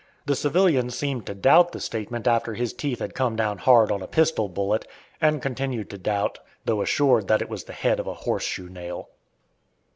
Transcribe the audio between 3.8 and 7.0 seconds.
on a pistol bullet, and continued to doubt, though